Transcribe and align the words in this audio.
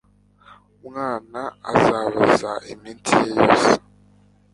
umwana 0.79 1.41
azabaza 1.71 2.51
iminsi 2.73 3.13
ye 3.23 3.29
yose 3.37 3.71